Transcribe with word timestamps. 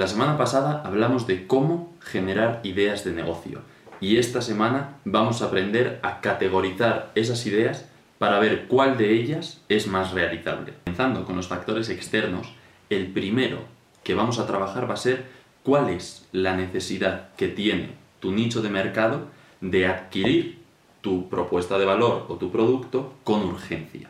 La 0.00 0.06
semana 0.06 0.38
pasada 0.38 0.80
hablamos 0.82 1.26
de 1.26 1.46
cómo 1.46 1.92
generar 2.00 2.60
ideas 2.62 3.04
de 3.04 3.12
negocio 3.12 3.60
y 4.00 4.16
esta 4.16 4.40
semana 4.40 4.96
vamos 5.04 5.42
a 5.42 5.48
aprender 5.48 6.00
a 6.02 6.22
categorizar 6.22 7.10
esas 7.14 7.44
ideas 7.44 7.84
para 8.16 8.38
ver 8.38 8.66
cuál 8.66 8.96
de 8.96 9.12
ellas 9.12 9.60
es 9.68 9.88
más 9.88 10.12
realizable. 10.12 10.72
Comenzando 10.84 11.26
con 11.26 11.36
los 11.36 11.48
factores 11.48 11.90
externos, 11.90 12.50
el 12.88 13.08
primero 13.08 13.58
que 14.02 14.14
vamos 14.14 14.38
a 14.38 14.46
trabajar 14.46 14.88
va 14.88 14.94
a 14.94 14.96
ser 14.96 15.26
cuál 15.64 15.90
es 15.90 16.26
la 16.32 16.56
necesidad 16.56 17.28
que 17.36 17.48
tiene 17.48 17.90
tu 18.20 18.32
nicho 18.32 18.62
de 18.62 18.70
mercado 18.70 19.26
de 19.60 19.86
adquirir 19.86 20.60
tu 21.02 21.28
propuesta 21.28 21.78
de 21.78 21.84
valor 21.84 22.24
o 22.30 22.36
tu 22.36 22.50
producto 22.50 23.16
con 23.22 23.42
urgencia. 23.42 24.08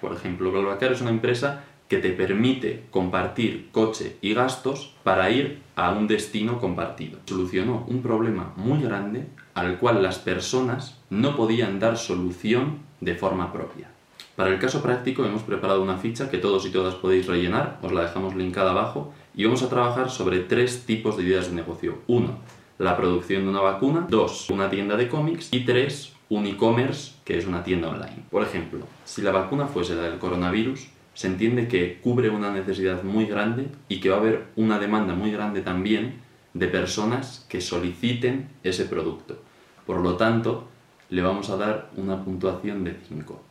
Por 0.00 0.12
ejemplo, 0.12 0.52
BlaBlaCar 0.52 0.92
es 0.92 1.00
una 1.00 1.10
empresa 1.10 1.64
que 1.92 1.98
te 1.98 2.08
permite 2.08 2.84
compartir 2.90 3.68
coche 3.70 4.16
y 4.22 4.32
gastos 4.32 4.94
para 5.02 5.28
ir 5.28 5.60
a 5.76 5.90
un 5.90 6.06
destino 6.06 6.58
compartido. 6.58 7.18
Solucionó 7.26 7.84
un 7.86 8.00
problema 8.00 8.54
muy 8.56 8.80
grande 8.80 9.26
al 9.52 9.76
cual 9.76 10.02
las 10.02 10.18
personas 10.18 10.98
no 11.10 11.36
podían 11.36 11.80
dar 11.80 11.98
solución 11.98 12.78
de 13.02 13.14
forma 13.14 13.52
propia. 13.52 13.90
Para 14.36 14.48
el 14.48 14.58
caso 14.58 14.82
práctico 14.82 15.26
hemos 15.26 15.42
preparado 15.42 15.82
una 15.82 15.98
ficha 15.98 16.30
que 16.30 16.38
todos 16.38 16.64
y 16.64 16.70
todas 16.70 16.94
podéis 16.94 17.26
rellenar, 17.26 17.78
os 17.82 17.92
la 17.92 18.04
dejamos 18.04 18.34
linkada 18.36 18.70
abajo, 18.70 19.12
y 19.34 19.44
vamos 19.44 19.62
a 19.62 19.68
trabajar 19.68 20.08
sobre 20.08 20.38
tres 20.38 20.86
tipos 20.86 21.18
de 21.18 21.24
ideas 21.24 21.50
de 21.50 21.56
negocio. 21.56 21.98
Uno, 22.06 22.38
la 22.78 22.96
producción 22.96 23.42
de 23.42 23.50
una 23.50 23.60
vacuna. 23.60 24.06
Dos, 24.08 24.48
una 24.48 24.70
tienda 24.70 24.96
de 24.96 25.10
cómics. 25.10 25.50
Y 25.52 25.66
tres, 25.66 26.14
un 26.30 26.46
e-commerce, 26.46 27.16
que 27.26 27.36
es 27.36 27.46
una 27.46 27.62
tienda 27.62 27.90
online. 27.90 28.24
Por 28.30 28.42
ejemplo, 28.42 28.86
si 29.04 29.20
la 29.20 29.32
vacuna 29.32 29.66
fuese 29.66 29.94
la 29.94 30.04
del 30.04 30.18
coronavirus, 30.18 30.88
se 31.14 31.26
entiende 31.26 31.68
que 31.68 31.98
cubre 32.00 32.30
una 32.30 32.52
necesidad 32.52 33.02
muy 33.02 33.26
grande 33.26 33.68
y 33.88 34.00
que 34.00 34.08
va 34.08 34.16
a 34.16 34.20
haber 34.20 34.46
una 34.56 34.78
demanda 34.78 35.14
muy 35.14 35.30
grande 35.30 35.60
también 35.60 36.20
de 36.54 36.68
personas 36.68 37.46
que 37.48 37.60
soliciten 37.60 38.48
ese 38.62 38.84
producto. 38.84 39.42
Por 39.86 40.00
lo 40.00 40.16
tanto, 40.16 40.68
le 41.10 41.22
vamos 41.22 41.50
a 41.50 41.56
dar 41.56 41.90
una 41.96 42.24
puntuación 42.24 42.84
de 42.84 42.96
5. 43.08 43.42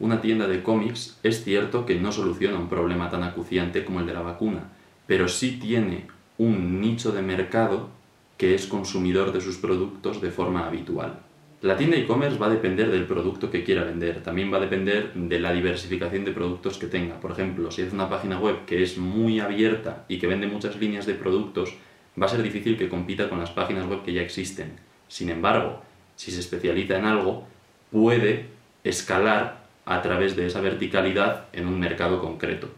Una 0.00 0.20
tienda 0.20 0.46
de 0.46 0.62
cómics 0.62 1.18
es 1.22 1.42
cierto 1.42 1.86
que 1.86 1.98
no 1.98 2.12
soluciona 2.12 2.58
un 2.58 2.68
problema 2.68 3.10
tan 3.10 3.22
acuciante 3.22 3.84
como 3.84 4.00
el 4.00 4.06
de 4.06 4.14
la 4.14 4.22
vacuna, 4.22 4.70
pero 5.06 5.28
sí 5.28 5.58
tiene 5.60 6.06
un 6.36 6.80
nicho 6.80 7.10
de 7.12 7.22
mercado 7.22 7.88
que 8.36 8.54
es 8.54 8.66
consumidor 8.66 9.32
de 9.32 9.40
sus 9.40 9.56
productos 9.56 10.20
de 10.20 10.30
forma 10.30 10.66
habitual. 10.66 11.20
La 11.60 11.76
tienda 11.76 11.96
e-commerce 11.96 12.38
va 12.38 12.46
a 12.46 12.50
depender 12.50 12.88
del 12.88 13.04
producto 13.04 13.50
que 13.50 13.64
quiera 13.64 13.82
vender, 13.82 14.22
también 14.22 14.52
va 14.52 14.58
a 14.58 14.60
depender 14.60 15.12
de 15.12 15.40
la 15.40 15.52
diversificación 15.52 16.24
de 16.24 16.30
productos 16.30 16.78
que 16.78 16.86
tenga. 16.86 17.18
Por 17.18 17.32
ejemplo, 17.32 17.72
si 17.72 17.82
es 17.82 17.92
una 17.92 18.08
página 18.08 18.38
web 18.38 18.64
que 18.64 18.80
es 18.80 18.96
muy 18.96 19.40
abierta 19.40 20.04
y 20.06 20.20
que 20.20 20.28
vende 20.28 20.46
muchas 20.46 20.76
líneas 20.76 21.04
de 21.04 21.14
productos, 21.14 21.74
va 22.20 22.26
a 22.26 22.28
ser 22.28 22.44
difícil 22.44 22.78
que 22.78 22.88
compita 22.88 23.28
con 23.28 23.40
las 23.40 23.50
páginas 23.50 23.88
web 23.88 24.04
que 24.04 24.12
ya 24.12 24.22
existen. 24.22 24.74
Sin 25.08 25.30
embargo, 25.30 25.82
si 26.14 26.30
se 26.30 26.38
especializa 26.38 26.96
en 26.96 27.06
algo, 27.06 27.48
puede 27.90 28.46
escalar 28.84 29.64
a 29.84 30.00
través 30.00 30.36
de 30.36 30.46
esa 30.46 30.60
verticalidad 30.60 31.46
en 31.52 31.66
un 31.66 31.80
mercado 31.80 32.20
concreto. 32.20 32.68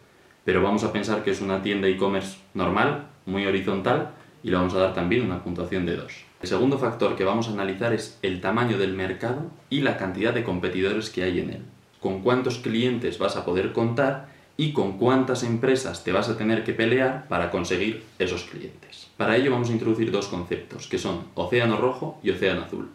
Pero 0.46 0.62
vamos 0.62 0.84
a 0.84 0.92
pensar 0.94 1.22
que 1.22 1.32
es 1.32 1.42
una 1.42 1.62
tienda 1.62 1.86
e-commerce 1.86 2.38
normal, 2.54 3.08
muy 3.26 3.44
horizontal, 3.44 4.12
y 4.42 4.48
le 4.48 4.56
vamos 4.56 4.72
a 4.72 4.78
dar 4.78 4.94
también 4.94 5.26
una 5.26 5.44
puntuación 5.44 5.84
de 5.84 5.96
2. 5.96 6.29
El 6.40 6.48
segundo 6.48 6.78
factor 6.78 7.16
que 7.16 7.24
vamos 7.24 7.48
a 7.48 7.52
analizar 7.52 7.92
es 7.92 8.18
el 8.22 8.40
tamaño 8.40 8.78
del 8.78 8.94
mercado 8.94 9.50
y 9.68 9.82
la 9.82 9.98
cantidad 9.98 10.32
de 10.32 10.42
competidores 10.42 11.10
que 11.10 11.22
hay 11.22 11.38
en 11.38 11.50
él. 11.50 11.62
Con 12.00 12.22
cuántos 12.22 12.58
clientes 12.58 13.18
vas 13.18 13.36
a 13.36 13.44
poder 13.44 13.74
contar 13.74 14.28
y 14.56 14.72
con 14.72 14.96
cuántas 14.96 15.42
empresas 15.42 16.02
te 16.02 16.12
vas 16.12 16.30
a 16.30 16.38
tener 16.38 16.64
que 16.64 16.72
pelear 16.72 17.28
para 17.28 17.50
conseguir 17.50 18.04
esos 18.18 18.44
clientes. 18.44 19.10
Para 19.18 19.36
ello 19.36 19.50
vamos 19.50 19.68
a 19.68 19.72
introducir 19.72 20.10
dos 20.10 20.28
conceptos, 20.28 20.86
que 20.88 20.98
son 20.98 21.26
océano 21.34 21.76
rojo 21.76 22.18
y 22.22 22.30
océano 22.30 22.62
azul. 22.62 22.88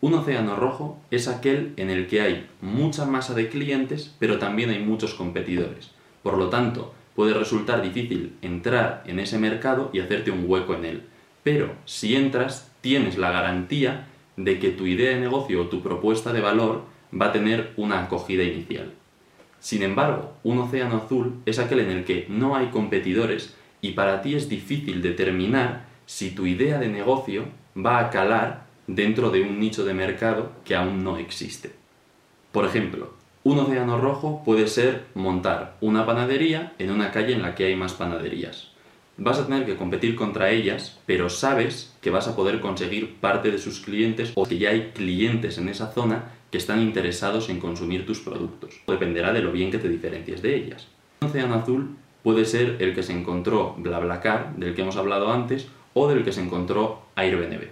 Un 0.00 0.14
océano 0.14 0.54
rojo 0.54 1.00
es 1.10 1.26
aquel 1.26 1.74
en 1.76 1.90
el 1.90 2.06
que 2.06 2.20
hay 2.20 2.48
mucha 2.60 3.04
masa 3.04 3.34
de 3.34 3.48
clientes, 3.48 4.14
pero 4.20 4.38
también 4.38 4.70
hay 4.70 4.78
muchos 4.78 5.14
competidores. 5.14 5.90
Por 6.22 6.38
lo 6.38 6.50
tanto, 6.50 6.94
puede 7.16 7.34
resultar 7.34 7.82
difícil 7.82 8.36
entrar 8.42 9.02
en 9.06 9.18
ese 9.18 9.38
mercado 9.38 9.90
y 9.92 9.98
hacerte 9.98 10.30
un 10.30 10.44
hueco 10.46 10.74
en 10.74 10.84
él. 10.84 11.02
Pero 11.42 11.72
si 11.84 12.14
entras, 12.16 12.71
tienes 12.82 13.16
la 13.16 13.30
garantía 13.30 14.08
de 14.36 14.58
que 14.58 14.70
tu 14.70 14.86
idea 14.86 15.14
de 15.14 15.20
negocio 15.20 15.62
o 15.62 15.66
tu 15.68 15.80
propuesta 15.82 16.32
de 16.34 16.42
valor 16.42 16.82
va 17.18 17.26
a 17.26 17.32
tener 17.32 17.72
una 17.76 18.02
acogida 18.02 18.42
inicial. 18.42 18.92
Sin 19.60 19.82
embargo, 19.82 20.34
un 20.42 20.58
océano 20.58 20.96
azul 20.96 21.40
es 21.46 21.58
aquel 21.58 21.80
en 21.80 21.90
el 21.90 22.04
que 22.04 22.26
no 22.28 22.56
hay 22.56 22.66
competidores 22.66 23.54
y 23.80 23.92
para 23.92 24.20
ti 24.20 24.34
es 24.34 24.48
difícil 24.48 25.00
determinar 25.00 25.86
si 26.04 26.30
tu 26.30 26.46
idea 26.46 26.78
de 26.78 26.88
negocio 26.88 27.44
va 27.76 27.98
a 28.00 28.10
calar 28.10 28.66
dentro 28.86 29.30
de 29.30 29.42
un 29.42 29.60
nicho 29.60 29.84
de 29.84 29.94
mercado 29.94 30.52
que 30.64 30.74
aún 30.74 31.04
no 31.04 31.16
existe. 31.16 31.72
Por 32.50 32.64
ejemplo, 32.64 33.14
un 33.44 33.60
océano 33.60 33.98
rojo 33.98 34.42
puede 34.44 34.66
ser 34.66 35.04
montar 35.14 35.76
una 35.80 36.04
panadería 36.04 36.74
en 36.78 36.90
una 36.90 37.12
calle 37.12 37.32
en 37.32 37.42
la 37.42 37.54
que 37.54 37.66
hay 37.66 37.76
más 37.76 37.92
panaderías 37.92 38.71
vas 39.16 39.38
a 39.38 39.46
tener 39.46 39.66
que 39.66 39.76
competir 39.76 40.16
contra 40.16 40.50
ellas, 40.50 40.98
pero 41.06 41.28
sabes 41.28 41.94
que 42.00 42.10
vas 42.10 42.28
a 42.28 42.36
poder 42.36 42.60
conseguir 42.60 43.16
parte 43.16 43.50
de 43.50 43.58
sus 43.58 43.80
clientes 43.80 44.32
o 44.34 44.44
que 44.44 44.58
ya 44.58 44.70
hay 44.70 44.92
clientes 44.94 45.58
en 45.58 45.68
esa 45.68 45.92
zona 45.92 46.30
que 46.50 46.58
están 46.58 46.80
interesados 46.80 47.48
en 47.48 47.60
consumir 47.60 48.06
tus 48.06 48.20
productos. 48.20 48.80
Dependerá 48.86 49.32
de 49.32 49.42
lo 49.42 49.52
bien 49.52 49.70
que 49.70 49.78
te 49.78 49.88
diferencies 49.88 50.42
de 50.42 50.54
ellas. 50.54 50.86
Un 51.20 51.28
océano 51.28 51.54
azul 51.54 51.96
puede 52.22 52.44
ser 52.44 52.76
el 52.80 52.94
que 52.94 53.02
se 53.02 53.12
encontró 53.12 53.74
BlaBlaCar, 53.78 54.56
del 54.56 54.74
que 54.74 54.82
hemos 54.82 54.96
hablado 54.96 55.32
antes, 55.32 55.68
o 55.94 56.08
del 56.08 56.24
que 56.24 56.32
se 56.32 56.42
encontró 56.42 57.02
Airbnb. 57.16 57.68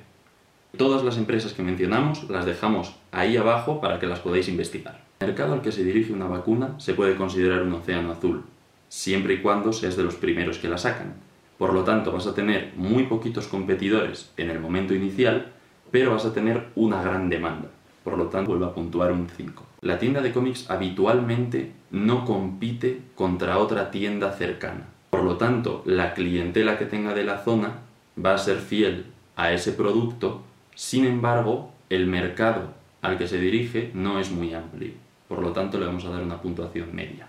Todas 0.76 1.02
las 1.02 1.18
empresas 1.18 1.52
que 1.52 1.62
mencionamos 1.62 2.28
las 2.30 2.46
dejamos 2.46 2.94
ahí 3.12 3.36
abajo 3.36 3.80
para 3.80 3.98
que 3.98 4.06
las 4.06 4.20
podáis 4.20 4.48
investigar. 4.48 5.04
El 5.20 5.28
mercado 5.28 5.54
al 5.54 5.62
que 5.62 5.72
se 5.72 5.84
dirige 5.84 6.12
una 6.12 6.26
vacuna 6.26 6.78
se 6.78 6.94
puede 6.94 7.16
considerar 7.16 7.62
un 7.62 7.74
océano 7.74 8.12
azul, 8.12 8.44
siempre 8.88 9.34
y 9.34 9.42
cuando 9.42 9.72
seas 9.72 9.96
de 9.96 10.04
los 10.04 10.14
primeros 10.14 10.58
que 10.58 10.68
la 10.68 10.78
sacan. 10.78 11.14
Por 11.60 11.74
lo 11.74 11.84
tanto, 11.84 12.10
vas 12.10 12.26
a 12.26 12.34
tener 12.34 12.72
muy 12.74 13.02
poquitos 13.02 13.46
competidores 13.46 14.32
en 14.38 14.48
el 14.48 14.60
momento 14.60 14.94
inicial, 14.94 15.52
pero 15.90 16.12
vas 16.12 16.24
a 16.24 16.32
tener 16.32 16.68
una 16.74 17.02
gran 17.02 17.28
demanda. 17.28 17.68
Por 18.02 18.16
lo 18.16 18.28
tanto, 18.28 18.52
vuelvo 18.52 18.64
a 18.64 18.74
puntuar 18.74 19.12
un 19.12 19.28
5. 19.28 19.66
La 19.82 19.98
tienda 19.98 20.22
de 20.22 20.32
cómics 20.32 20.70
habitualmente 20.70 21.72
no 21.90 22.24
compite 22.24 23.02
contra 23.14 23.58
otra 23.58 23.90
tienda 23.90 24.32
cercana. 24.32 24.86
Por 25.10 25.22
lo 25.22 25.36
tanto, 25.36 25.82
la 25.84 26.14
clientela 26.14 26.78
que 26.78 26.86
tenga 26.86 27.12
de 27.12 27.24
la 27.24 27.44
zona 27.44 27.80
va 28.16 28.32
a 28.32 28.38
ser 28.38 28.56
fiel 28.56 29.04
a 29.36 29.52
ese 29.52 29.72
producto, 29.72 30.40
sin 30.74 31.04
embargo, 31.04 31.72
el 31.90 32.06
mercado 32.06 32.72
al 33.02 33.18
que 33.18 33.28
se 33.28 33.38
dirige 33.38 33.90
no 33.92 34.18
es 34.18 34.30
muy 34.30 34.54
amplio. 34.54 34.92
Por 35.28 35.42
lo 35.42 35.52
tanto, 35.52 35.78
le 35.78 35.84
vamos 35.84 36.06
a 36.06 36.10
dar 36.10 36.22
una 36.22 36.40
puntuación 36.40 36.94
media. 36.94 37.28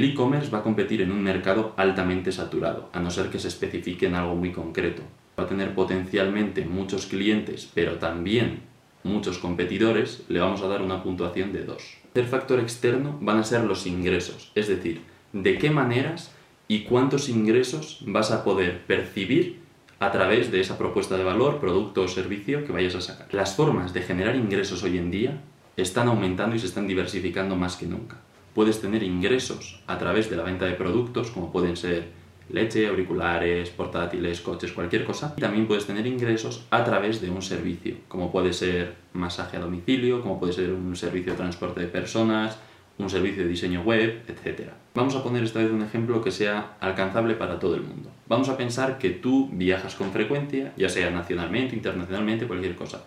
El 0.00 0.12
e-commerce 0.12 0.50
va 0.50 0.60
a 0.60 0.62
competir 0.62 1.02
en 1.02 1.12
un 1.12 1.22
mercado 1.22 1.74
altamente 1.76 2.32
saturado, 2.32 2.88
a 2.94 3.00
no 3.00 3.10
ser 3.10 3.28
que 3.28 3.38
se 3.38 3.48
especifique 3.48 4.06
en 4.06 4.14
algo 4.14 4.34
muy 4.34 4.50
concreto. 4.50 5.02
Va 5.38 5.44
a 5.44 5.46
tener 5.46 5.74
potencialmente 5.74 6.64
muchos 6.64 7.04
clientes, 7.04 7.70
pero 7.74 7.96
también 7.96 8.60
muchos 9.02 9.36
competidores, 9.36 10.24
le 10.28 10.40
vamos 10.40 10.62
a 10.62 10.68
dar 10.68 10.80
una 10.80 11.02
puntuación 11.02 11.52
de 11.52 11.66
2. 11.66 11.82
El 12.14 12.24
factor 12.24 12.60
externo 12.60 13.18
van 13.20 13.36
a 13.36 13.44
ser 13.44 13.64
los 13.64 13.86
ingresos, 13.86 14.52
es 14.54 14.68
decir, 14.68 15.02
de 15.34 15.58
qué 15.58 15.68
maneras 15.68 16.32
y 16.66 16.84
cuántos 16.84 17.28
ingresos 17.28 17.98
vas 18.06 18.30
a 18.30 18.42
poder 18.42 18.86
percibir 18.86 19.58
a 19.98 20.10
través 20.12 20.50
de 20.50 20.62
esa 20.62 20.78
propuesta 20.78 21.18
de 21.18 21.24
valor, 21.24 21.60
producto 21.60 22.04
o 22.04 22.08
servicio 22.08 22.64
que 22.64 22.72
vayas 22.72 22.94
a 22.94 23.02
sacar. 23.02 23.34
Las 23.34 23.54
formas 23.54 23.92
de 23.92 24.00
generar 24.00 24.34
ingresos 24.34 24.82
hoy 24.82 24.96
en 24.96 25.10
día 25.10 25.42
están 25.76 26.08
aumentando 26.08 26.56
y 26.56 26.58
se 26.58 26.68
están 26.68 26.88
diversificando 26.88 27.54
más 27.54 27.76
que 27.76 27.84
nunca 27.84 28.16
puedes 28.54 28.80
tener 28.80 29.02
ingresos 29.02 29.82
a 29.86 29.98
través 29.98 30.30
de 30.30 30.36
la 30.36 30.42
venta 30.42 30.66
de 30.66 30.72
productos, 30.72 31.30
como 31.30 31.52
pueden 31.52 31.76
ser 31.76 32.08
leche, 32.48 32.88
auriculares, 32.88 33.70
portátiles, 33.70 34.40
coches, 34.40 34.72
cualquier 34.72 35.04
cosa. 35.04 35.34
Y 35.36 35.40
también 35.40 35.66
puedes 35.66 35.86
tener 35.86 36.06
ingresos 36.06 36.66
a 36.70 36.84
través 36.84 37.20
de 37.20 37.30
un 37.30 37.42
servicio, 37.42 37.96
como 38.08 38.32
puede 38.32 38.52
ser 38.52 38.94
masaje 39.12 39.56
a 39.56 39.60
domicilio, 39.60 40.20
como 40.20 40.38
puede 40.38 40.52
ser 40.52 40.72
un 40.72 40.96
servicio 40.96 41.32
de 41.32 41.38
transporte 41.38 41.80
de 41.80 41.86
personas, 41.86 42.58
un 42.98 43.08
servicio 43.08 43.42
de 43.42 43.48
diseño 43.48 43.82
web, 43.82 44.22
etc. 44.28 44.70
Vamos 44.94 45.14
a 45.16 45.22
poner 45.22 45.42
esta 45.42 45.60
vez 45.60 45.70
un 45.70 45.82
ejemplo 45.82 46.20
que 46.20 46.30
sea 46.30 46.76
alcanzable 46.80 47.34
para 47.34 47.58
todo 47.58 47.74
el 47.74 47.82
mundo. 47.82 48.10
Vamos 48.28 48.48
a 48.48 48.56
pensar 48.56 48.98
que 48.98 49.10
tú 49.10 49.48
viajas 49.52 49.94
con 49.94 50.12
frecuencia, 50.12 50.72
ya 50.76 50.88
sea 50.88 51.10
nacionalmente, 51.10 51.74
internacionalmente, 51.74 52.46
cualquier 52.46 52.76
cosa, 52.76 53.04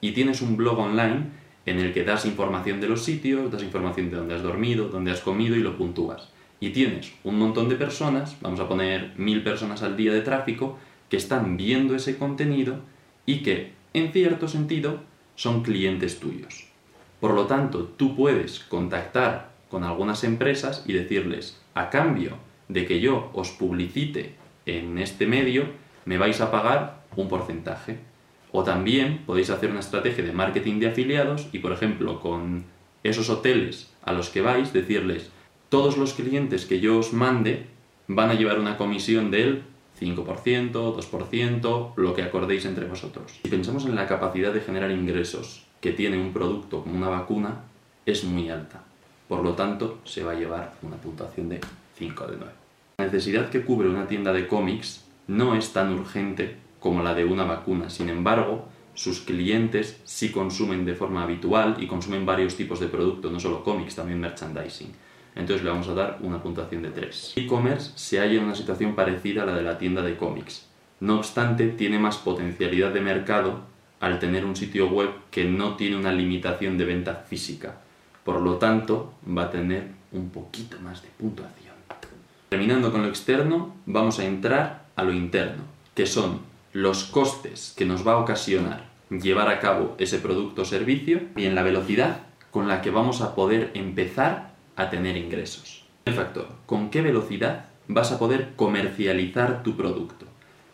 y 0.00 0.12
tienes 0.12 0.40
un 0.40 0.56
blog 0.56 0.78
online 0.78 1.43
en 1.66 1.78
el 1.78 1.92
que 1.92 2.04
das 2.04 2.26
información 2.26 2.80
de 2.80 2.88
los 2.88 3.04
sitios, 3.04 3.50
das 3.50 3.62
información 3.62 4.10
de 4.10 4.16
dónde 4.16 4.34
has 4.34 4.42
dormido, 4.42 4.88
dónde 4.88 5.10
has 5.10 5.20
comido 5.20 5.56
y 5.56 5.60
lo 5.60 5.76
puntúas. 5.76 6.28
Y 6.60 6.70
tienes 6.70 7.12
un 7.24 7.38
montón 7.38 7.68
de 7.68 7.76
personas, 7.76 8.36
vamos 8.40 8.60
a 8.60 8.68
poner 8.68 9.12
mil 9.16 9.42
personas 9.42 9.82
al 9.82 9.96
día 9.96 10.12
de 10.12 10.20
tráfico, 10.20 10.78
que 11.08 11.16
están 11.16 11.56
viendo 11.56 11.94
ese 11.94 12.18
contenido 12.18 12.78
y 13.26 13.42
que, 13.42 13.72
en 13.92 14.12
cierto 14.12 14.48
sentido, 14.48 15.00
son 15.36 15.62
clientes 15.62 16.20
tuyos. 16.20 16.68
Por 17.20 17.34
lo 17.34 17.46
tanto, 17.46 17.84
tú 17.84 18.16
puedes 18.16 18.60
contactar 18.60 19.52
con 19.70 19.84
algunas 19.84 20.24
empresas 20.24 20.84
y 20.86 20.92
decirles, 20.92 21.60
a 21.74 21.90
cambio 21.90 22.36
de 22.68 22.86
que 22.86 23.00
yo 23.00 23.30
os 23.32 23.50
publicite 23.50 24.34
en 24.66 24.98
este 24.98 25.26
medio, 25.26 25.64
me 26.04 26.18
vais 26.18 26.40
a 26.40 26.50
pagar 26.50 27.04
un 27.16 27.28
porcentaje. 27.28 27.98
O 28.56 28.62
también 28.62 29.18
podéis 29.26 29.50
hacer 29.50 29.72
una 29.72 29.80
estrategia 29.80 30.22
de 30.22 30.30
marketing 30.30 30.78
de 30.78 30.86
afiliados 30.86 31.48
y, 31.50 31.58
por 31.58 31.72
ejemplo, 31.72 32.20
con 32.20 32.62
esos 33.02 33.28
hoteles 33.28 33.90
a 34.04 34.12
los 34.12 34.30
que 34.30 34.42
vais, 34.42 34.72
decirles, 34.72 35.32
todos 35.70 35.96
los 35.96 36.14
clientes 36.14 36.64
que 36.64 36.78
yo 36.78 36.96
os 36.96 37.12
mande 37.12 37.66
van 38.06 38.30
a 38.30 38.34
llevar 38.34 38.60
una 38.60 38.76
comisión 38.76 39.32
del 39.32 39.64
5%, 40.00 40.70
2%, 40.70 41.92
lo 41.96 42.14
que 42.14 42.22
acordéis 42.22 42.64
entre 42.64 42.86
vosotros. 42.86 43.40
Si 43.42 43.48
pensamos 43.48 43.86
en 43.86 43.96
la 43.96 44.06
capacidad 44.06 44.54
de 44.54 44.60
generar 44.60 44.92
ingresos 44.92 45.64
que 45.80 45.90
tiene 45.90 46.16
un 46.16 46.32
producto 46.32 46.84
como 46.84 46.96
una 46.96 47.08
vacuna, 47.08 47.62
es 48.06 48.22
muy 48.22 48.50
alta. 48.50 48.84
Por 49.26 49.42
lo 49.42 49.54
tanto, 49.54 49.98
se 50.04 50.22
va 50.22 50.30
a 50.30 50.38
llevar 50.38 50.74
una 50.82 50.96
puntuación 50.96 51.48
de 51.48 51.60
5 51.96 52.26
de 52.28 52.36
9. 52.36 52.52
La 52.98 53.06
necesidad 53.06 53.50
que 53.50 53.64
cubre 53.64 53.88
una 53.88 54.06
tienda 54.06 54.32
de 54.32 54.46
cómics 54.46 55.04
no 55.26 55.56
es 55.56 55.72
tan 55.72 55.92
urgente 55.92 56.62
como 56.84 57.02
la 57.02 57.14
de 57.14 57.24
una 57.24 57.44
vacuna. 57.44 57.88
Sin 57.88 58.10
embargo, 58.10 58.68
sus 58.92 59.20
clientes 59.20 60.02
sí 60.04 60.30
consumen 60.30 60.84
de 60.84 60.94
forma 60.94 61.22
habitual 61.22 61.76
y 61.80 61.86
consumen 61.86 62.26
varios 62.26 62.56
tipos 62.56 62.78
de 62.78 62.88
productos, 62.88 63.32
no 63.32 63.40
solo 63.40 63.64
cómics, 63.64 63.94
también 63.94 64.20
merchandising. 64.20 64.92
Entonces 65.34 65.64
le 65.64 65.70
vamos 65.70 65.88
a 65.88 65.94
dar 65.94 66.18
una 66.20 66.42
puntuación 66.42 66.82
de 66.82 66.90
3. 66.90 67.32
E-commerce 67.36 67.92
se 67.94 68.18
halla 68.18 68.34
en 68.34 68.44
una 68.44 68.54
situación 68.54 68.94
parecida 68.94 69.44
a 69.44 69.46
la 69.46 69.54
de 69.54 69.62
la 69.62 69.78
tienda 69.78 70.02
de 70.02 70.18
cómics. 70.18 70.66
No 71.00 71.16
obstante, 71.16 71.68
tiene 71.68 71.98
más 71.98 72.18
potencialidad 72.18 72.92
de 72.92 73.00
mercado 73.00 73.60
al 74.00 74.18
tener 74.18 74.44
un 74.44 74.54
sitio 74.54 74.90
web 74.90 75.08
que 75.30 75.46
no 75.46 75.76
tiene 75.76 75.96
una 75.96 76.12
limitación 76.12 76.76
de 76.76 76.84
venta 76.84 77.24
física. 77.26 77.76
Por 78.24 78.42
lo 78.42 78.56
tanto, 78.56 79.14
va 79.26 79.44
a 79.44 79.50
tener 79.50 79.88
un 80.12 80.28
poquito 80.28 80.78
más 80.82 81.00
de 81.00 81.08
puntuación. 81.16 81.72
Terminando 82.50 82.92
con 82.92 83.00
lo 83.00 83.08
externo, 83.08 83.74
vamos 83.86 84.18
a 84.18 84.26
entrar 84.26 84.84
a 84.96 85.02
lo 85.02 85.14
interno, 85.14 85.62
que 85.94 86.04
son 86.04 86.52
los 86.74 87.04
costes 87.04 87.72
que 87.76 87.84
nos 87.84 88.04
va 88.04 88.14
a 88.14 88.18
ocasionar 88.18 88.88
llevar 89.08 89.48
a 89.48 89.60
cabo 89.60 89.94
ese 89.98 90.18
producto 90.18 90.62
o 90.62 90.64
servicio 90.64 91.20
y 91.36 91.44
en 91.44 91.54
la 91.54 91.62
velocidad 91.62 92.22
con 92.50 92.66
la 92.66 92.82
que 92.82 92.90
vamos 92.90 93.20
a 93.20 93.36
poder 93.36 93.70
empezar 93.74 94.50
a 94.74 94.90
tener 94.90 95.16
ingresos. 95.16 95.84
El 96.04 96.14
factor, 96.14 96.48
¿con 96.66 96.90
qué 96.90 97.00
velocidad 97.00 97.66
vas 97.86 98.10
a 98.10 98.18
poder 98.18 98.54
comercializar 98.56 99.62
tu 99.62 99.76
producto? 99.76 100.26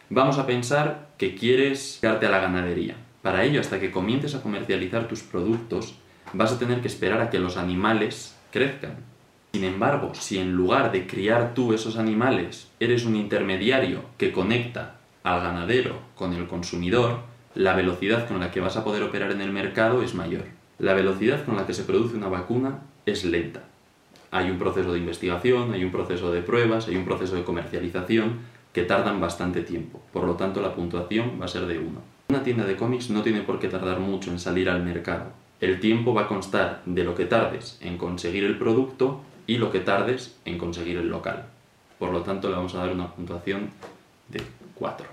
Vamos 0.09 0.39
a 0.39 0.47
pensar 0.47 1.11
que 1.19 1.35
quieres 1.35 1.99
darte 2.01 2.25
a 2.25 2.31
la 2.31 2.41
ganadería. 2.41 2.97
Para 3.21 3.45
ello, 3.45 3.61
hasta 3.61 3.79
que 3.79 3.91
comiences 3.91 4.35
a 4.35 4.43
comercializar 4.43 5.07
tus 5.07 5.21
productos, 5.21 5.97
vas 6.33 6.51
a 6.51 6.59
tener 6.59 6.81
que 6.81 6.89
esperar 6.89 7.21
a 7.21 7.29
que 7.29 7.39
los 7.39 7.59
animales 7.59 8.39
crezcan. 8.53 9.05
Sin 9.53 9.65
embargo, 9.65 10.15
si 10.15 10.39
en 10.39 10.53
lugar 10.53 10.93
de 10.93 11.07
criar 11.07 11.53
tú 11.53 11.75
esos 11.75 11.99
animales, 11.99 12.71
eres 12.81 13.05
un 13.05 13.17
intermediario 13.17 14.05
que 14.17 14.33
conecta 14.33 15.00
al 15.23 15.43
ganadero 15.43 15.99
con 16.15 16.33
el 16.33 16.47
consumidor, 16.47 17.21
la 17.55 17.75
velocidad 17.75 18.29
con 18.29 18.41
la 18.41 18.51
que 18.51 18.61
vas 18.61 18.77
a 18.77 18.85
poder 18.85 19.03
operar 19.03 19.33
en 19.33 19.41
el 19.41 19.53
mercado 19.53 20.03
es 20.03 20.15
mayor. 20.15 20.45
La 20.79 20.95
velocidad 20.95 21.45
con 21.45 21.57
la 21.57 21.67
que 21.67 21.75
se 21.75 21.85
produce 21.85 22.17
una 22.17 22.29
vacuna 22.29 22.81
es 23.07 23.25
lenta 23.25 23.63
hay 24.31 24.51
un 24.51 24.59
proceso 24.59 24.93
de 24.93 24.99
investigación, 24.99 25.73
hay 25.73 25.85
un 25.85 25.91
proceso 25.91 26.33
de 26.33 26.43
pruebas, 26.43 26.89
hay 26.89 26.97
un 26.97 27.05
proceso 27.05 27.35
de 27.35 27.45
comercialización 27.45 28.39
que 28.73 28.83
tardan 28.83 29.21
bastante 29.21 29.63
tiempo. 29.63 30.01
Por 30.13 30.25
lo 30.25 30.35
tanto, 30.35 30.61
la 30.61 30.75
puntuación 30.75 31.39
va 31.41 31.47
a 31.47 31.49
ser 31.49 31.67
de 31.67 31.79
1. 31.79 31.89
Una 32.29 32.43
tienda 32.45 32.65
de 32.65 32.77
cómics 32.77 33.11
no 33.11 33.23
tiene 33.23 33.41
por 33.41 33.59
qué 33.59 33.69
tardar 33.69 33.99
mucho 33.99 34.31
en 34.31 34.39
salir 34.39 34.71
al 34.71 34.85
mercado. 34.85 35.33
El 35.61 35.81
tiempo 35.81 36.15
va 36.15 36.23
a 36.23 36.29
constar 36.29 36.83
de 36.87 37.03
lo 37.03 37.15
que 37.15 37.27
tardes 37.27 37.79
en 37.83 37.99
conseguir 37.99 38.45
el 38.45 38.57
producto 38.57 39.21
y 39.47 39.59
lo 39.59 39.73
que 39.73 39.81
tardes 39.81 40.39
en 40.45 40.59
conseguir 40.59 40.97
el 40.97 41.09
local. 41.09 41.47
Por 41.99 42.13
lo 42.13 42.23
tanto, 42.23 42.49
le 42.49 42.55
vamos 42.55 42.75
a 42.75 42.79
dar 42.79 42.93
una 42.95 43.13
puntuación 43.13 43.71
de 44.29 44.41
4. 44.81 45.07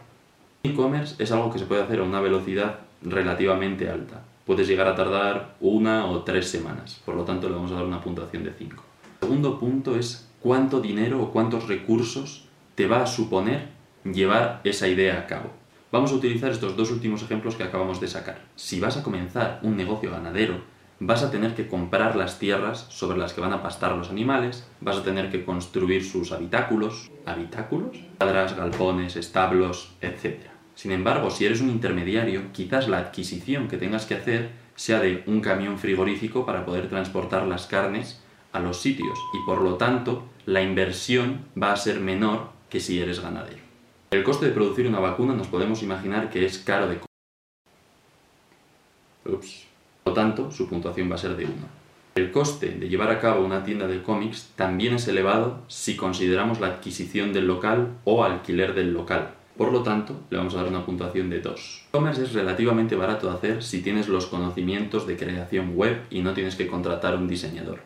E-commerce 0.64 1.22
es 1.22 1.31
algo 1.31 1.52
que 1.52 1.60
se 1.60 1.66
puede 1.66 1.84
hacer 1.84 2.00
a 2.00 2.04
una 2.04 2.22
velocidad 2.22 2.80
relativamente 3.04 3.90
alta. 3.90 4.24
Puedes 4.46 4.68
llegar 4.68 4.88
a 4.88 4.96
tardar 4.96 5.56
una 5.60 6.06
o 6.06 6.24
tres 6.24 6.50
semanas. 6.50 7.02
Por 7.06 7.16
lo 7.16 7.25
tanto, 7.25 7.50
le 7.50 7.56
vamos 7.56 7.72
a 7.72 7.75
dar 7.75 7.84
una 7.84 8.02
puntuación 8.02 8.46
de 8.46 8.54
5. 8.54 8.84
El 9.22 9.28
segundo 9.28 9.60
punto 9.60 9.98
es 9.98 10.28
cuánto 10.42 10.80
dinero 10.80 11.22
o 11.22 11.31
cuántos 11.31 11.68
recursos 11.68 12.46
te 12.75 12.88
va 12.88 13.04
a 13.04 13.08
suponer 13.08 13.68
llevar 14.06 14.62
esa 14.64 14.88
idea 14.88 15.19
a 15.19 15.28
cabo. 15.28 15.52
Vamos 15.92 16.12
a 16.12 16.16
utilizar 16.16 16.52
estos 16.52 16.78
dos 16.78 16.90
últimos 16.92 17.22
ejemplos 17.24 17.56
que 17.56 17.63
acabamos 17.63 18.00
de 18.00 18.08
sacar. 18.08 18.40
Si 18.56 18.80
vas 18.80 18.96
a 18.96 19.04
comenzar 19.04 19.60
un 19.63 19.75
negocio 19.75 20.12
ganadero, 20.12 20.62
vas 21.00 21.24
a 21.24 21.32
tener 21.32 21.54
que 21.56 21.68
comprar 21.68 22.16
las 22.16 22.40
tierras 22.40 22.88
sobre 22.90 23.18
las 23.18 23.34
que 23.34 23.42
van 23.42 23.54
a 23.54 23.62
pastar 23.62 23.96
los 23.96 24.10
animales, 24.10 24.68
vas 24.82 24.98
a 24.98 25.04
tener 25.04 25.30
que 25.32 25.46
construir 25.46 26.04
sus 26.04 26.32
habitáculos, 26.32 27.12
habitáculos, 27.26 27.98
cuadras, 28.18 28.56
galpones, 28.56 29.16
establos, 29.16 29.94
etc. 30.02 30.48
Sin 30.76 30.92
embargo, 30.92 31.30
si 31.30 31.46
eres 31.46 31.62
un 31.62 31.70
intermediario, 31.70 32.52
quizás 32.52 32.88
la 32.88 33.00
adquisición 33.00 33.68
que 33.68 33.78
tengas 33.78 34.06
que 34.06 34.16
hacer 34.16 34.52
sea 34.76 35.00
de 35.00 35.24
un 35.26 35.42
camión 35.42 35.78
frigorífico 35.78 36.46
para 36.46 36.66
poder 36.66 36.88
transportar 36.88 37.48
las 37.48 37.66
carnes 37.66 38.22
a 38.52 38.60
los 38.60 38.82
sitios 38.82 39.18
y 39.34 39.46
por 39.46 39.62
lo 39.62 39.76
tanto 39.76 40.30
la 40.46 40.62
inversión 40.62 41.46
va 41.62 41.74
a 41.74 41.78
ser 41.78 42.00
menor 42.00 42.52
que 42.70 42.80
si 42.80 43.00
eres 43.00 43.20
ganadero. 43.20 43.62
El 44.12 44.24
coste 44.24 44.46
de 44.46 44.52
producir 44.52 44.88
una 44.88 45.00
vacuna 45.00 45.34
nos 45.34 45.48
podemos 45.48 45.84
imaginar 45.84 46.30
que 46.30 46.46
es 46.46 46.60
caro 46.60 46.88
de 46.88 47.00
Ups. 49.26 49.67
Por 50.07 50.15
lo 50.15 50.21
tanto, 50.24 50.51
su 50.51 50.69
puntuación 50.69 51.12
va 51.12 51.15
a 51.15 51.18
ser 51.18 51.36
de 51.36 51.44
1. 51.44 51.54
El 52.15 52.31
coste 52.31 52.69
de 52.69 52.88
llevar 52.88 53.12
a 53.12 53.19
cabo 53.19 53.44
una 53.44 53.65
tienda 53.65 53.88
de 53.88 54.01
cómics 54.01 54.54
también 54.56 54.94
es 54.94 55.06
elevado 55.09 55.59
si 55.68 55.98
consideramos 55.98 56.62
la 56.62 56.68
adquisición 56.68 57.33
del 57.33 57.45
local 57.45 57.89
o 58.06 58.24
alquiler 58.24 58.74
del 58.74 58.94
local. 58.94 59.31
Por 59.57 59.74
lo 59.74 59.83
tanto, 59.83 60.15
le 60.30 60.38
vamos 60.38 60.56
a 60.56 60.59
dar 60.59 60.69
una 60.69 60.86
puntuación 60.86 61.30
de 61.30 61.42
2. 61.42 61.88
E-commerce 61.89 62.24
es 62.24 62.31
relativamente 62.31 62.95
barato 62.95 63.27
de 63.27 63.33
hacer 63.33 63.63
si 63.63 63.81
tienes 63.81 64.07
los 64.07 64.27
conocimientos 64.27 65.06
de 65.07 65.18
creación 65.18 65.75
web 65.75 66.04
y 66.10 66.21
no 66.21 66.31
tienes 66.33 66.56
que 66.56 66.68
contratar 66.68 67.18
un 67.18 67.27
diseñador. 67.27 67.80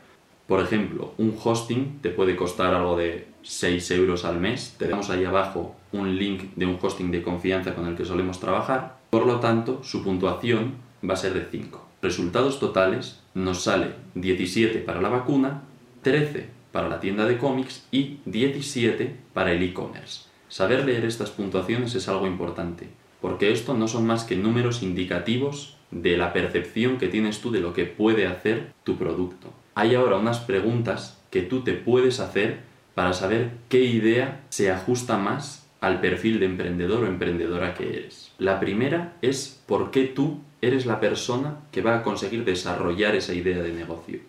Por 0.45 0.59
ejemplo, 0.61 1.15
un 1.17 1.35
hosting 1.43 2.01
te 2.03 2.11
puede 2.11 2.35
costar 2.35 2.75
algo 2.75 2.95
de 2.97 3.29
6 3.41 3.89
euros 3.89 4.25
al 4.25 4.39
mes. 4.39 4.75
Te 4.77 4.87
damos 4.87 5.09
ahí 5.09 5.25
abajo 5.25 5.75
un 5.91 6.15
link 6.15 6.53
de 6.55 6.67
un 6.67 6.77
hosting 6.79 7.09
de 7.09 7.23
confianza 7.23 7.73
con 7.73 7.87
el 7.87 7.95
que 7.95 8.05
solemos 8.05 8.39
trabajar. 8.39 8.99
Por 9.09 9.25
lo 9.25 9.39
tanto, 9.39 9.83
su 9.83 10.03
puntuación 10.03 10.75
va 11.03 11.15
a 11.15 11.17
ser 11.17 11.33
de 11.33 11.47
5. 11.49 11.87
Resultados 12.01 12.59
totales 12.59 13.21
nos 13.33 13.63
sale 13.63 13.93
17 14.15 14.79
para 14.79 15.01
la 15.01 15.09
vacuna, 15.09 15.63
13 16.01 16.49
para 16.71 16.89
la 16.89 16.99
tienda 16.99 17.25
de 17.25 17.37
cómics 17.37 17.85
y 17.91 18.19
17 18.25 19.15
para 19.33 19.51
el 19.51 19.61
e-commerce. 19.63 20.29
Saber 20.49 20.85
leer 20.85 21.05
estas 21.05 21.29
puntuaciones 21.29 21.95
es 21.95 22.07
algo 22.07 22.27
importante, 22.27 22.89
porque 23.21 23.51
esto 23.51 23.73
no 23.73 23.87
son 23.87 24.05
más 24.05 24.23
que 24.23 24.35
números 24.35 24.83
indicativos 24.83 25.77
de 25.91 26.17
la 26.17 26.33
percepción 26.33 26.97
que 26.97 27.07
tienes 27.07 27.41
tú 27.41 27.51
de 27.51 27.59
lo 27.59 27.73
que 27.73 27.85
puede 27.85 28.27
hacer 28.27 28.73
tu 28.83 28.97
producto 28.97 29.53
hay 29.75 29.95
ahora 29.95 30.17
unas 30.17 30.39
preguntas 30.39 31.21
que 31.29 31.41
tú 31.41 31.63
te 31.63 31.73
puedes 31.73 32.19
hacer 32.19 32.59
para 32.93 33.13
saber 33.13 33.51
qué 33.69 33.83
idea 33.83 34.43
se 34.49 34.71
ajusta 34.71 35.17
más 35.17 35.60
al 35.81 35.99
perfil 35.99 36.39
de 36.39 36.45
emprendedor 36.45 37.03
o 37.03 37.07
emprendedora 37.07 37.73
que 37.73 37.89
eres. 37.89 38.31
La 38.37 38.59
primera 38.59 39.17
es 39.21 39.61
por 39.65 39.91
qué 39.91 40.05
tú 40.05 40.39
eres 40.61 40.85
la 40.85 40.99
persona 40.99 41.57
que 41.71 41.81
va 41.81 41.97
a 41.97 42.03
conseguir 42.03 42.45
desarrollar 42.45 43.15
esa 43.15 43.33
idea 43.33 43.61
de 43.61 43.73
negocio. 43.73 44.19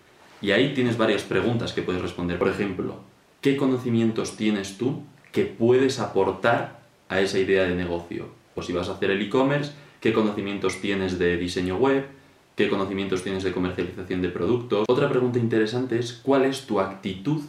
Y 0.41 0.51
ahí 0.51 0.75
tienes 0.75 0.97
varias 0.97 1.23
preguntas 1.23 1.73
que 1.73 1.83
puedes 1.83 2.03
responder. 2.03 2.39
Por 2.39 2.49
ejemplo, 2.49 2.97
¿qué 3.41 3.57
conocimientos 3.57 4.37
tienes 4.37 4.79
tú 4.79 5.03
que 5.31 5.45
puedes 5.45 6.01
aportar 6.01 6.81
a 7.09 7.21
esa 7.21 7.39
idea 7.39 7.65
de 7.65 7.77
negocio? 7.77 8.29
O 8.55 8.63
si 8.63 8.73
vas 8.73 8.89
a 8.89 8.95
hacer 8.95 9.11
el 9.11 9.23
e-commerce, 9.23 9.73
¿qué 10.01 10.13
conocimientos 10.13 10.81
tienes 10.81 11.19
de 11.19 11.37
diseño 11.37 11.77
web? 11.77 12.07
qué 12.57 12.69
conocimientos 12.69 13.23
tienes 13.23 13.43
de 13.45 13.53
comercialización 13.53 14.23
de 14.23 14.29
productos. 14.29 14.85
Otra 14.89 15.09
pregunta 15.09 15.39
interesante 15.39 15.99
es 15.99 16.13
cuál 16.13 16.45
es 16.45 16.67
tu 16.67 16.81
actitud 16.81 17.41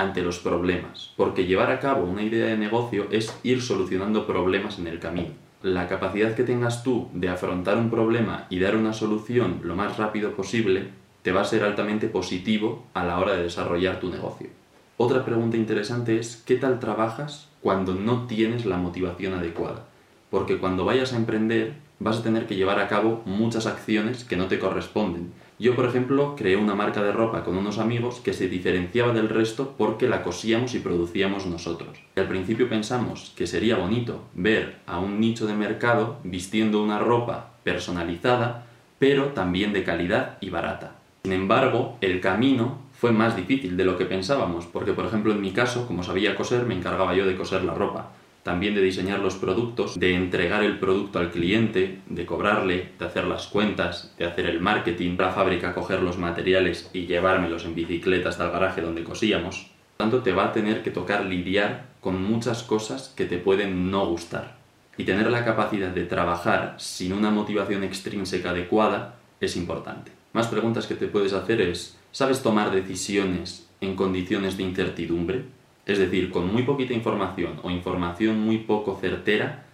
ante 0.00 0.22
los 0.22 0.38
problemas, 0.38 1.12
porque 1.16 1.46
llevar 1.46 1.70
a 1.70 1.78
cabo 1.78 2.04
una 2.04 2.22
idea 2.22 2.46
de 2.46 2.56
negocio 2.56 3.06
es 3.10 3.38
ir 3.42 3.60
solucionando 3.60 4.26
problemas 4.26 4.78
en 4.78 4.86
el 4.86 4.98
camino. 4.98 5.30
La 5.62 5.88
capacidad 5.88 6.34
que 6.34 6.42
tengas 6.42 6.82
tú 6.82 7.08
de 7.12 7.28
afrontar 7.28 7.76
un 7.76 7.90
problema 7.90 8.46
y 8.48 8.60
dar 8.60 8.76
una 8.76 8.94
solución 8.94 9.60
lo 9.62 9.76
más 9.76 9.98
rápido 9.98 10.32
posible 10.32 10.88
te 11.22 11.32
va 11.32 11.42
a 11.42 11.44
ser 11.44 11.64
altamente 11.64 12.08
positivo 12.08 12.86
a 12.94 13.04
la 13.04 13.18
hora 13.18 13.34
de 13.34 13.42
desarrollar 13.42 14.00
tu 14.00 14.08
negocio. 14.08 14.48
Otra 14.96 15.24
pregunta 15.24 15.58
interesante 15.58 16.18
es 16.18 16.42
¿qué 16.46 16.56
tal 16.56 16.80
trabajas 16.80 17.48
cuando 17.60 17.94
no 17.94 18.26
tienes 18.26 18.64
la 18.64 18.78
motivación 18.78 19.34
adecuada? 19.34 19.84
Porque 20.30 20.56
cuando 20.56 20.86
vayas 20.86 21.12
a 21.12 21.16
emprender 21.16 21.74
vas 21.98 22.18
a 22.18 22.22
tener 22.22 22.46
que 22.46 22.56
llevar 22.56 22.80
a 22.80 22.88
cabo 22.88 23.22
muchas 23.26 23.66
acciones 23.66 24.24
que 24.24 24.36
no 24.36 24.46
te 24.46 24.58
corresponden. 24.58 25.32
Yo, 25.60 25.76
por 25.76 25.84
ejemplo, 25.84 26.36
creé 26.36 26.56
una 26.56 26.74
marca 26.74 27.02
de 27.02 27.12
ropa 27.12 27.44
con 27.44 27.58
unos 27.58 27.76
amigos 27.76 28.20
que 28.20 28.32
se 28.32 28.48
diferenciaba 28.48 29.12
del 29.12 29.28
resto 29.28 29.74
porque 29.76 30.08
la 30.08 30.22
cosíamos 30.22 30.74
y 30.74 30.78
producíamos 30.78 31.44
nosotros. 31.44 31.98
Y 32.16 32.20
al 32.20 32.28
principio 32.28 32.66
pensamos 32.66 33.34
que 33.36 33.46
sería 33.46 33.76
bonito 33.76 34.22
ver 34.32 34.78
a 34.86 34.98
un 34.98 35.20
nicho 35.20 35.46
de 35.46 35.52
mercado 35.52 36.16
vistiendo 36.24 36.82
una 36.82 36.98
ropa 36.98 37.50
personalizada, 37.62 38.64
pero 38.98 39.32
también 39.34 39.74
de 39.74 39.84
calidad 39.84 40.38
y 40.40 40.48
barata. 40.48 40.96
Sin 41.24 41.34
embargo, 41.34 41.98
el 42.00 42.22
camino 42.22 42.78
fue 42.94 43.12
más 43.12 43.36
difícil 43.36 43.76
de 43.76 43.84
lo 43.84 43.98
que 43.98 44.06
pensábamos, 44.06 44.64
porque 44.64 44.94
por 44.94 45.04
ejemplo 45.04 45.34
en 45.34 45.42
mi 45.42 45.50
caso, 45.50 45.86
como 45.86 46.02
sabía 46.02 46.36
coser, 46.36 46.64
me 46.64 46.74
encargaba 46.74 47.14
yo 47.14 47.26
de 47.26 47.36
coser 47.36 47.64
la 47.64 47.74
ropa 47.74 48.12
también 48.42 48.74
de 48.74 48.82
diseñar 48.82 49.18
los 49.20 49.34
productos, 49.34 49.98
de 49.98 50.14
entregar 50.14 50.62
el 50.62 50.78
producto 50.78 51.18
al 51.18 51.30
cliente, 51.30 52.00
de 52.06 52.26
cobrarle, 52.26 52.92
de 52.98 53.04
hacer 53.04 53.24
las 53.24 53.46
cuentas, 53.46 54.14
de 54.18 54.24
hacer 54.24 54.46
el 54.46 54.60
marketing, 54.60 55.16
la 55.18 55.32
fábrica 55.32 55.74
coger 55.74 56.02
los 56.02 56.18
materiales 56.18 56.90
y 56.92 57.06
llevármelos 57.06 57.64
en 57.64 57.74
bicicleta 57.74 58.30
hasta 58.30 58.46
el 58.46 58.52
garaje 58.52 58.80
donde 58.80 59.04
cosíamos. 59.04 59.70
Tanto, 59.96 60.22
te 60.22 60.32
va 60.32 60.46
a 60.46 60.52
tener 60.52 60.82
que 60.82 60.90
tocar 60.90 61.26
lidiar 61.26 61.90
con 62.00 62.22
muchas 62.22 62.62
cosas 62.62 63.12
que 63.14 63.26
te 63.26 63.36
pueden 63.36 63.90
no 63.90 64.06
gustar. 64.06 64.56
Y 64.96 65.04
tener 65.04 65.30
la 65.30 65.44
capacidad 65.44 65.90
de 65.90 66.04
trabajar 66.04 66.74
sin 66.78 67.12
una 67.12 67.30
motivación 67.30 67.84
extrínseca 67.84 68.50
adecuada 68.50 69.16
es 69.40 69.56
importante. 69.56 70.12
Más 70.32 70.46
preguntas 70.46 70.86
que 70.86 70.94
te 70.94 71.06
puedes 71.06 71.32
hacer 71.32 71.60
es, 71.60 71.98
¿sabes 72.12 72.42
tomar 72.42 72.70
decisiones 72.70 73.68
en 73.80 73.96
condiciones 73.96 74.56
de 74.56 74.62
incertidumbre? 74.62 75.44
Es 75.90 75.98
decir, 75.98 76.30
con 76.30 76.52
muy 76.52 76.62
poquita 76.62 76.94
información 76.94 77.58
o 77.64 77.70
información 77.70 78.38
muy 78.38 78.58
poco 78.58 78.96
certera, 79.00 79.64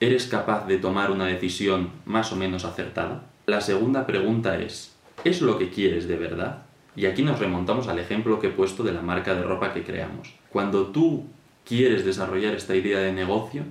¿eres 0.00 0.26
capaz 0.26 0.66
de 0.66 0.76
tomar 0.76 1.10
una 1.10 1.24
decisión 1.24 1.92
más 2.04 2.30
o 2.30 2.36
menos 2.36 2.66
acertada? 2.66 3.30
La 3.46 3.62
segunda 3.62 4.06
pregunta 4.06 4.58
es, 4.58 4.94
¿es 5.24 5.40
lo 5.40 5.56
que 5.56 5.70
quieres 5.70 6.06
de 6.08 6.16
verdad? 6.18 6.64
Y 6.94 7.06
aquí 7.06 7.22
nos 7.22 7.38
remontamos 7.38 7.88
al 7.88 7.98
ejemplo 7.98 8.38
que 8.38 8.48
he 8.48 8.50
puesto 8.50 8.82
de 8.82 8.92
la 8.92 9.00
marca 9.00 9.34
de 9.34 9.44
ropa 9.44 9.72
que 9.72 9.82
creamos. 9.82 10.34
Cuando 10.50 10.88
tú 10.88 11.24
quieres 11.64 12.04
desarrollar 12.04 12.54
esta 12.54 12.76
idea 12.76 12.98
de 12.98 13.14
negocio, 13.14 13.62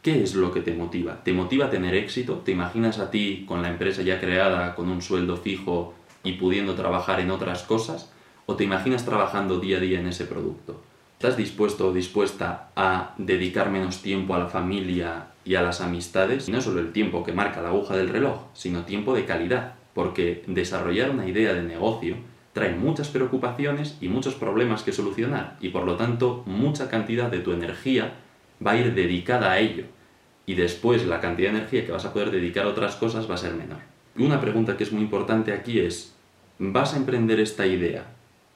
¿qué 0.00 0.22
es 0.22 0.34
lo 0.34 0.54
que 0.54 0.62
te 0.62 0.72
motiva? 0.72 1.22
¿Te 1.22 1.34
motiva 1.34 1.66
a 1.66 1.70
tener 1.70 1.94
éxito? 1.96 2.36
¿Te 2.46 2.52
imaginas 2.52 2.98
a 2.98 3.10
ti 3.10 3.44
con 3.46 3.60
la 3.60 3.68
empresa 3.68 4.00
ya 4.00 4.20
creada, 4.20 4.74
con 4.74 4.88
un 4.88 5.02
sueldo 5.02 5.36
fijo 5.36 5.92
y 6.24 6.32
pudiendo 6.32 6.74
trabajar 6.74 7.20
en 7.20 7.30
otras 7.30 7.62
cosas? 7.62 8.10
¿O 8.46 8.56
te 8.56 8.64
imaginas 8.64 9.04
trabajando 9.04 9.60
día 9.60 9.76
a 9.76 9.80
día 9.80 10.00
en 10.00 10.06
ese 10.06 10.24
producto? 10.24 10.80
¿Estás 11.16 11.38
dispuesto 11.38 11.88
o 11.88 11.94
dispuesta 11.94 12.68
a 12.76 13.14
dedicar 13.16 13.70
menos 13.70 14.02
tiempo 14.02 14.34
a 14.34 14.38
la 14.38 14.48
familia 14.48 15.28
y 15.46 15.54
a 15.54 15.62
las 15.62 15.80
amistades? 15.80 16.46
Y 16.46 16.52
no 16.52 16.60
solo 16.60 16.78
el 16.78 16.92
tiempo 16.92 17.24
que 17.24 17.32
marca 17.32 17.62
la 17.62 17.70
aguja 17.70 17.96
del 17.96 18.10
reloj, 18.10 18.42
sino 18.52 18.84
tiempo 18.84 19.14
de 19.14 19.24
calidad, 19.24 19.76
porque 19.94 20.44
desarrollar 20.46 21.08
una 21.08 21.26
idea 21.26 21.54
de 21.54 21.62
negocio 21.62 22.16
trae 22.52 22.74
muchas 22.74 23.08
preocupaciones 23.08 23.96
y 24.02 24.08
muchos 24.08 24.34
problemas 24.34 24.82
que 24.82 24.92
solucionar, 24.92 25.56
y 25.58 25.70
por 25.70 25.86
lo 25.86 25.96
tanto 25.96 26.42
mucha 26.44 26.90
cantidad 26.90 27.30
de 27.30 27.38
tu 27.38 27.52
energía 27.52 28.12
va 28.64 28.72
a 28.72 28.76
ir 28.76 28.94
dedicada 28.94 29.52
a 29.52 29.58
ello, 29.58 29.84
y 30.44 30.54
después 30.54 31.06
la 31.06 31.22
cantidad 31.22 31.50
de 31.50 31.56
energía 31.60 31.86
que 31.86 31.92
vas 31.92 32.04
a 32.04 32.12
poder 32.12 32.30
dedicar 32.30 32.66
a 32.66 32.68
otras 32.68 32.94
cosas 32.96 33.28
va 33.28 33.36
a 33.36 33.38
ser 33.38 33.54
menor. 33.54 33.78
Una 34.18 34.38
pregunta 34.38 34.76
que 34.76 34.84
es 34.84 34.92
muy 34.92 35.00
importante 35.00 35.54
aquí 35.54 35.80
es, 35.80 36.14
¿vas 36.58 36.92
a 36.92 36.98
emprender 36.98 37.40
esta 37.40 37.66
idea 37.66 38.04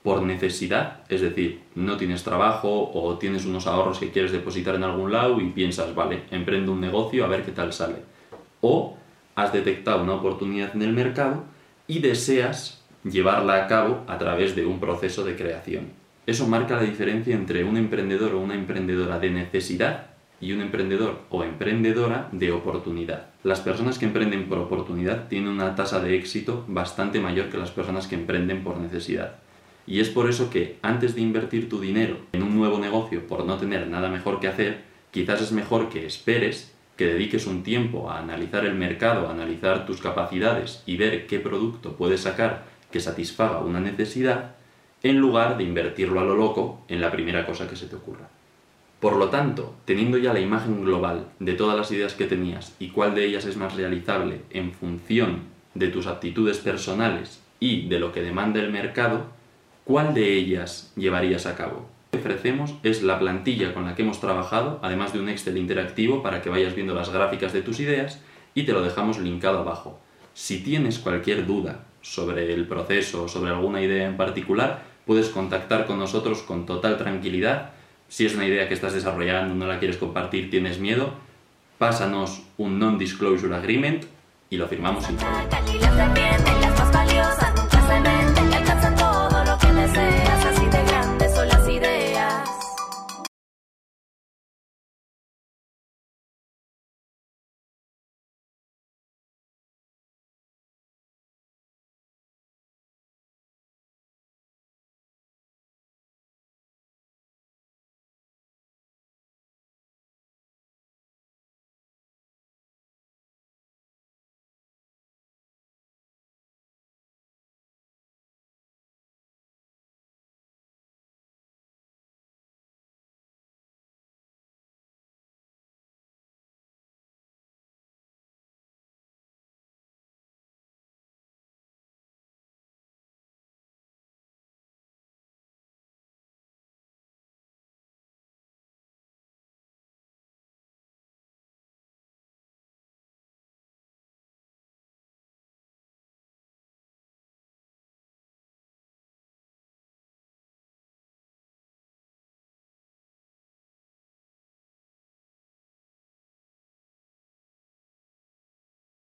por 0.03 0.23
necesidad, 0.23 1.01
es 1.09 1.21
decir, 1.21 1.61
no 1.75 1.97
tienes 1.97 2.25
trabajo 2.25 2.91
o 2.95 3.19
tienes 3.19 3.45
unos 3.45 3.67
ahorros 3.67 3.99
que 3.99 4.11
quieres 4.11 4.33
depositar 4.33 4.75
en 4.75 4.85
algún 4.85 5.13
lado 5.13 5.41
y 5.41 5.51
piensas, 5.51 5.95
vale, 5.95 6.23
emprendo 6.31 6.73
un 6.73 6.81
negocio 6.81 7.25
a 7.25 7.29
ver 7.29 7.45
qué 7.45 7.53
tal 7.53 7.73
sale. 7.73 7.97
O 8.63 8.97
has 9.35 9.53
detectado 9.53 10.03
una 10.03 10.15
oportunidad 10.15 10.75
en 10.75 10.83
el 10.83 10.93
mercado 10.93 11.45
y 11.87 11.99
deseas 11.99 12.83
llevarla 13.05 13.65
a 13.65 13.67
cabo 13.67 14.05
a 14.07 14.19
través 14.19 14.57
de 14.57 14.65
un 14.65 14.81
proceso 14.81 15.25
de 15.25 15.37
creación. 15.37 15.89
Eso 16.27 16.47
marca 16.47 16.77
la 16.77 16.83
diferencia 16.83 17.35
entre 17.35 17.65
un 17.65 17.77
emprendedor 17.77 18.35
o 18.35 18.41
una 18.41 18.55
emprendedora 18.55 19.19
de 19.19 19.31
necesidad 19.31 20.07
y 20.41 20.53
un 20.53 20.63
emprendedor 20.63 21.21
o 21.29 21.45
emprendedora 21.45 22.29
de 22.33 22.53
oportunidad. 22.53 23.27
Las 23.43 23.61
personas 23.61 23.99
que 23.99 24.07
emprenden 24.07 24.49
por 24.49 24.59
oportunidad 24.59 25.29
tienen 25.29 25.51
una 25.51 25.75
tasa 25.75 26.01
de 26.01 26.17
éxito 26.17 26.65
bastante 26.69 27.21
mayor 27.21 27.51
que 27.51 27.59
las 27.59 27.71
personas 27.71 28.07
que 28.07 28.15
emprenden 28.15 28.65
por 28.65 28.79
necesidad. 28.79 29.37
Y 29.91 29.99
es 29.99 30.09
por 30.09 30.31
eso 30.31 30.51
que 30.51 30.79
antes 30.83 31.17
de 31.17 31.21
invertir 31.21 31.69
tu 31.69 31.81
dinero 31.81 32.19
en 32.33 32.45
un 32.45 32.57
nuevo 32.57 32.79
negocio 32.79 33.27
por 33.27 33.45
no 33.45 33.57
tener 33.57 33.89
nada 33.89 34.09
mejor 34.09 34.39
que 34.39 34.47
hacer, 34.47 34.83
quizás 35.11 35.43
es 35.43 35.51
mejor 35.51 35.89
que 35.89 36.07
esperes, 36.07 36.73
que 36.97 37.07
dediques 37.07 37.49
un 37.49 37.65
tiempo 37.65 38.09
a 38.09 38.21
analizar 38.21 38.65
el 38.65 38.77
mercado, 38.77 39.27
a 39.27 39.33
analizar 39.33 39.87
tus 39.87 40.01
capacidades 40.01 40.85
y 40.87 40.97
ver 40.97 41.27
qué 41.27 41.41
producto 41.41 41.97
puedes 41.97 42.21
sacar 42.21 42.67
que 42.93 43.01
satisfaga 43.01 43.59
una 43.59 43.81
necesidad, 43.81 44.55
en 45.03 45.19
lugar 45.19 45.57
de 45.57 45.65
invertirlo 45.65 46.21
a 46.21 46.25
lo 46.25 46.37
loco 46.37 46.85
en 46.87 47.01
la 47.01 47.11
primera 47.11 47.45
cosa 47.45 47.69
que 47.69 47.75
se 47.75 47.87
te 47.87 47.97
ocurra. 47.97 48.29
Por 49.01 49.17
lo 49.17 49.29
tanto, 49.29 49.75
teniendo 49.87 50.19
ya 50.19 50.33
la 50.33 50.39
imagen 50.39 50.85
global 50.85 51.27
de 51.41 51.55
todas 51.55 51.77
las 51.77 51.91
ideas 51.91 52.15
que 52.15 52.27
tenías 52.27 52.77
y 52.79 52.91
cuál 52.91 53.17
de 53.17 53.25
ellas 53.25 53.45
es 53.45 53.57
más 53.57 53.75
realizable 53.75 54.43
en 54.51 54.71
función 54.71 55.41
de 55.75 55.89
tus 55.89 56.07
aptitudes 56.07 56.59
personales 56.59 57.43
y 57.59 57.89
de 57.89 57.99
lo 57.99 58.13
que 58.13 58.23
demanda 58.23 58.61
el 58.61 58.71
mercado, 58.71 59.40
¿Cuál 59.85 60.15
de 60.15 60.35
ellas 60.35 60.93
llevarías 60.97 61.47
a 61.47 61.57
cabo? 61.57 61.89
Lo 62.13 62.19
que 62.21 62.29
ofrecemos 62.29 62.75
es 62.83 63.03
la 63.03 63.19
plantilla 63.19 63.73
con 63.73 63.87
la 63.87 63.95
que 63.95 64.03
hemos 64.03 64.21
trabajado, 64.21 64.79
además 64.83 65.13
de 65.13 65.21
un 65.21 65.29
Excel 65.29 65.57
interactivo 65.57 66.23
para 66.23 66.43
que 66.43 66.51
vayas 66.51 66.75
viendo 66.75 66.95
las 66.95 67.11
gráficas 67.11 67.53
de 67.53 67.63
tus 67.63 67.81
ideas 67.81 68.21
y 68.55 68.65
te 68.65 68.73
lo 68.73 68.83
dejamos 68.83 69.19
linkado 69.19 69.61
abajo. 69.61 69.99
Si 70.35 70.63
tienes 70.63 70.99
cualquier 70.99 71.47
duda 71.47 71.85
sobre 72.03 72.53
el 72.53 72.67
proceso 72.67 73.25
o 73.25 73.29
sobre 73.29 73.51
alguna 73.51 73.83
idea 73.83 74.07
en 74.07 74.17
particular, 74.17 74.83
puedes 75.07 75.29
contactar 75.29 75.87
con 75.87 75.99
nosotros 75.99 76.43
con 76.43 76.67
total 76.67 76.97
tranquilidad. 76.97 77.73
Si 78.09 78.27
es 78.27 78.35
una 78.35 78.47
idea 78.47 78.69
que 78.69 78.75
estás 78.75 78.93
desarrollando, 78.93 79.55
no 79.55 79.67
la 79.67 79.79
quieres 79.79 79.97
compartir, 79.97 80.51
tienes 80.51 80.79
miedo, 80.79 81.15
pásanos 81.79 82.43
un 82.59 82.79
non-disclosure 82.79 83.55
agreement 83.55 84.05
y 84.51 84.57
lo 84.57 84.69
firmamos 84.69 85.05
sin 85.05 85.17
problema. 85.17 86.30